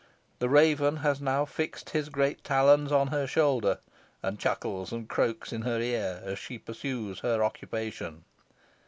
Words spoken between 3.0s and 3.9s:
her shoulder,